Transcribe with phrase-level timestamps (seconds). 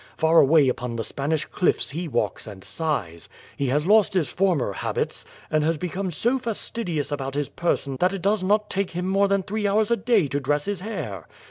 [0.17, 3.29] Far away upon the Span ish cliffs he walks and sighs.
[3.55, 8.11] He has lost his former habits, and has become so fastidious about his person that
[8.13, 11.27] it does not take him more than three hours a day to dress his hair.